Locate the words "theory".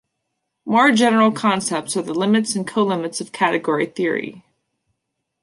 3.85-4.43